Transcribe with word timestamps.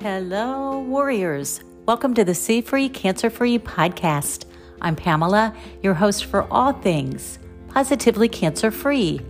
Hello, 0.00 0.78
warriors. 0.78 1.60
Welcome 1.86 2.14
to 2.14 2.24
the 2.24 2.32
C 2.32 2.60
Free 2.60 2.88
Cancer 2.88 3.30
Free 3.30 3.58
podcast. 3.58 4.44
I'm 4.80 4.94
Pamela, 4.94 5.52
your 5.82 5.94
host 5.94 6.26
for 6.26 6.44
all 6.52 6.72
things 6.72 7.40
positively 7.66 8.28
cancer 8.28 8.70
free. 8.70 9.20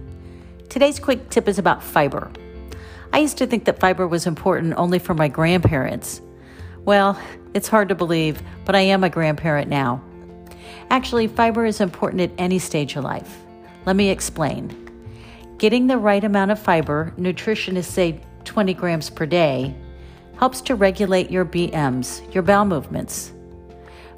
Today's 0.69 1.01
quick 1.01 1.31
tip 1.31 1.49
is 1.49 1.59
about 1.59 1.83
fiber. 1.83 2.31
I 3.15 3.21
used 3.21 3.39
to 3.39 3.47
think 3.47 3.65
that 3.65 3.81
fiber 3.81 4.07
was 4.07 4.27
important 4.27 4.75
only 4.77 4.99
for 4.99 5.15
my 5.15 5.27
grandparents. 5.27 6.21
Well, 6.85 7.19
it's 7.55 7.69
hard 7.69 7.89
to 7.89 7.95
believe, 7.95 8.43
but 8.67 8.77
I 8.77 8.81
am 8.81 9.05
a 9.05 9.09
grandparent 9.09 9.71
now. 9.71 10.05
Actually, 10.91 11.29
fiber 11.29 11.65
is 11.65 11.81
important 11.81 12.21
at 12.21 12.31
any 12.37 12.59
stage 12.59 12.95
of 12.95 13.05
life. 13.05 13.39
Let 13.87 13.97
me 13.97 14.11
explain. 14.11 14.69
Getting 15.57 15.87
the 15.87 15.97
right 15.97 16.23
amount 16.23 16.51
of 16.51 16.59
fiber, 16.59 17.15
nutritionists 17.17 17.85
say 17.85 18.21
20 18.45 18.75
grams 18.75 19.09
per 19.09 19.25
day, 19.25 19.75
helps 20.39 20.61
to 20.61 20.75
regulate 20.77 21.31
your 21.31 21.45
BMs, 21.45 22.33
your 22.33 22.43
bowel 22.45 22.65
movements. 22.65 23.33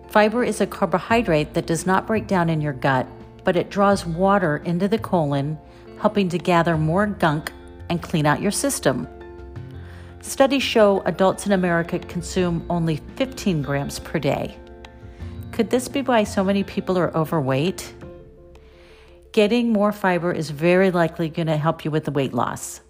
Fiber 0.08 0.44
is 0.44 0.60
a 0.60 0.66
carbohydrate 0.66 1.54
that 1.54 1.66
does 1.66 1.86
not 1.86 2.06
break 2.06 2.26
down 2.26 2.50
in 2.50 2.60
your 2.60 2.74
gut, 2.74 3.06
but 3.42 3.56
it 3.56 3.70
draws 3.70 4.04
water 4.04 4.58
into 4.58 4.86
the 4.86 4.98
colon, 4.98 5.58
helping 5.98 6.28
to 6.28 6.36
gather 6.36 6.76
more 6.76 7.06
gunk 7.06 7.52
and 7.88 8.02
clean 8.02 8.26
out 8.26 8.42
your 8.42 8.50
system. 8.50 9.08
Studies 10.20 10.62
show 10.62 11.00
adults 11.06 11.46
in 11.46 11.52
America 11.52 11.98
consume 11.98 12.66
only 12.68 12.96
15 13.16 13.62
grams 13.62 13.98
per 13.98 14.18
day. 14.18 14.58
Could 15.52 15.70
this 15.70 15.88
be 15.88 16.02
why 16.02 16.24
so 16.24 16.44
many 16.44 16.64
people 16.64 16.98
are 16.98 17.16
overweight? 17.16 17.94
Getting 19.32 19.72
more 19.72 19.92
fiber 19.92 20.32
is 20.32 20.50
very 20.50 20.90
likely 20.90 21.30
going 21.30 21.46
to 21.46 21.56
help 21.56 21.84
you 21.84 21.90
with 21.90 22.04
the 22.04 22.10
weight 22.10 22.34
loss. 22.34 22.82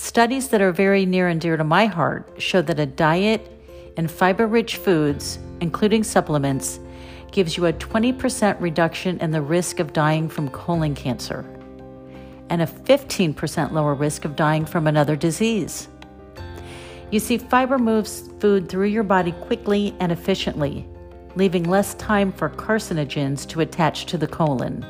Studies 0.00 0.48
that 0.48 0.62
are 0.62 0.72
very 0.72 1.04
near 1.04 1.28
and 1.28 1.38
dear 1.38 1.58
to 1.58 1.62
my 1.62 1.84
heart 1.84 2.26
show 2.38 2.62
that 2.62 2.80
a 2.80 2.86
diet 2.86 3.46
in 3.98 4.08
fiber 4.08 4.46
rich 4.46 4.78
foods, 4.78 5.38
including 5.60 6.04
supplements, 6.04 6.80
gives 7.32 7.58
you 7.58 7.66
a 7.66 7.72
20% 7.74 8.58
reduction 8.62 9.18
in 9.18 9.30
the 9.30 9.42
risk 9.42 9.78
of 9.78 9.92
dying 9.92 10.26
from 10.26 10.48
colon 10.48 10.94
cancer 10.94 11.44
and 12.48 12.62
a 12.62 12.66
15% 12.66 13.72
lower 13.72 13.94
risk 13.94 14.24
of 14.24 14.36
dying 14.36 14.64
from 14.64 14.86
another 14.86 15.16
disease. 15.16 15.88
You 17.10 17.20
see, 17.20 17.36
fiber 17.36 17.78
moves 17.78 18.30
food 18.40 18.70
through 18.70 18.86
your 18.86 19.04
body 19.04 19.32
quickly 19.32 19.94
and 20.00 20.10
efficiently, 20.10 20.88
leaving 21.36 21.64
less 21.64 21.92
time 21.96 22.32
for 22.32 22.48
carcinogens 22.48 23.46
to 23.48 23.60
attach 23.60 24.06
to 24.06 24.16
the 24.16 24.26
colon. 24.26 24.82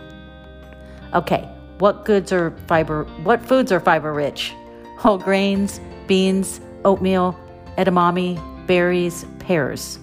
Okay, 1.15 1.49
what 1.81 2.05
goods 2.05 2.31
are 2.33 2.53
fiber 2.69 3.05
what 3.25 3.45
foods 3.45 3.73
are 3.73 3.81
fiber 3.81 4.13
rich? 4.13 4.55
Whole 5.01 5.17
grains, 5.17 5.81
beans, 6.07 6.61
oatmeal, 6.85 7.35
edamame, 7.79 8.37
berries, 8.67 9.25
pears. 9.39 9.99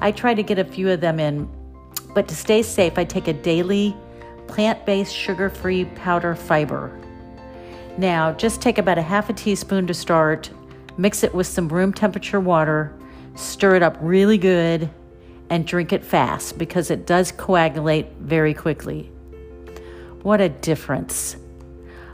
I 0.00 0.12
try 0.12 0.34
to 0.34 0.42
get 0.42 0.58
a 0.58 0.66
few 0.66 0.90
of 0.90 1.00
them 1.00 1.18
in, 1.18 1.48
but 2.14 2.28
to 2.28 2.36
stay 2.36 2.62
safe, 2.62 2.98
I 2.98 3.04
take 3.04 3.26
a 3.26 3.32
daily 3.32 3.96
plant 4.48 4.84
based 4.84 5.16
sugar 5.16 5.48
free 5.48 5.86
powder 5.86 6.34
fiber. 6.34 6.94
Now, 7.96 8.32
just 8.32 8.60
take 8.60 8.76
about 8.76 8.98
a 8.98 9.02
half 9.02 9.30
a 9.30 9.32
teaspoon 9.32 9.86
to 9.86 9.94
start, 9.94 10.50
mix 10.98 11.22
it 11.22 11.34
with 11.34 11.46
some 11.46 11.70
room 11.70 11.94
temperature 11.94 12.38
water, 12.38 12.94
stir 13.34 13.76
it 13.76 13.82
up 13.82 13.96
really 14.02 14.36
good, 14.36 14.90
and 15.48 15.66
drink 15.66 15.94
it 15.94 16.04
fast 16.04 16.58
because 16.58 16.90
it 16.90 17.06
does 17.06 17.32
coagulate 17.32 18.12
very 18.18 18.52
quickly. 18.52 19.10
What 20.20 20.42
a 20.42 20.50
difference! 20.50 21.36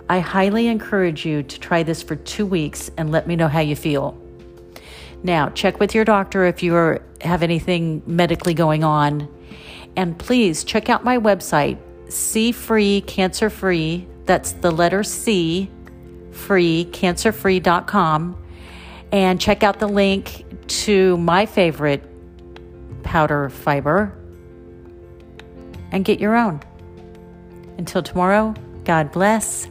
I 0.09 0.21
highly 0.21 0.69
encourage 0.69 1.27
you 1.27 1.43
to 1.43 1.61
try 1.61 1.83
this 1.83 2.03
for 2.03 2.17
two 2.17 2.47
weeks 2.47 2.91
and 2.97 3.11
let 3.11 3.27
me 3.27 3.35
know 3.35 3.49
how 3.49 3.61
you 3.61 3.75
feel. 3.75 4.17
Now, 5.23 5.49
check 5.49 5.81
with 5.81 5.95
your 5.95 6.05
doctor 6.05 6.45
if 6.45 6.63
you 6.63 6.75
are, 6.77 7.03
have 7.23 7.43
anything 7.43 8.03
medically 8.07 8.55
going 8.55 8.85
on. 8.85 9.29
And 9.97 10.17
please 10.17 10.63
check 10.63 10.89
out 10.89 11.03
my 11.03 11.19
website, 11.19 11.79
C 12.09 12.53
Free 12.53 13.01
Cancer 13.03 13.51
Free. 13.51 14.07
That's 14.27 14.53
the 14.53 14.71
letter 14.71 15.03
C, 15.03 15.71
free, 16.31 16.89
cancerfree.com. 16.93 18.43
And 19.13 19.41
check 19.41 19.63
out 19.63 19.81
the 19.81 19.89
link 19.89 20.45
to 20.69 21.17
my 21.17 21.47
favorite 21.47 22.05
powder 23.03 23.49
fiber 23.49 24.17
and 25.93 26.05
get 26.05 26.21
your 26.21 26.37
own. 26.37 26.61
Until 27.79 28.03
tomorrow, 28.03 28.55
God 28.85 29.13
bless 29.13 29.69